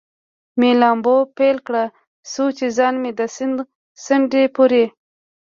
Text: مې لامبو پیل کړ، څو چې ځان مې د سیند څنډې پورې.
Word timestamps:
مې 0.59 0.71
لامبو 0.81 1.15
پیل 1.37 1.57
کړ، 1.65 1.75
څو 2.31 2.43
چې 2.57 2.65
ځان 2.77 2.93
مې 3.01 3.11
د 3.19 3.21
سیند 3.35 3.57
څنډې 4.03 4.43
پورې. 4.55 4.85